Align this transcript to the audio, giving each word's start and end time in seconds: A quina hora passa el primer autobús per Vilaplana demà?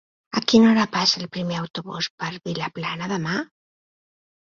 A 0.37 0.41
quina 0.51 0.69
hora 0.71 0.85
passa 0.95 1.19
el 1.25 1.29
primer 1.37 1.61
autobús 1.65 2.11
per 2.25 2.33
Vilaplana 2.51 3.15
demà? 3.17 3.41